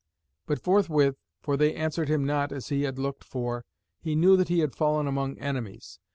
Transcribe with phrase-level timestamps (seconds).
[0.47, 3.65] But forthwith, for they answered him not as he had looked for,
[3.99, 5.99] he knew that he had fallen among enemies.